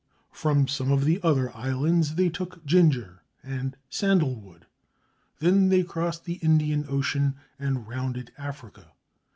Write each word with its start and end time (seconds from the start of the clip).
From 0.31 0.67
some 0.67 0.91
of 0.91 1.05
the 1.05 1.21
other 1.21 1.55
islands 1.55 2.15
they 2.15 2.27
took 2.27 2.65
ginger 2.65 3.21
and 3.43 3.77
sandalwood. 3.87 4.65
Then 5.37 5.69
they 5.69 5.83
crossed 5.83 6.25
the 6.25 6.39
Indian 6.41 6.87
Ocean 6.89 7.35
and 7.59 7.87
rounded 7.87 8.31
Africa. 8.35 8.93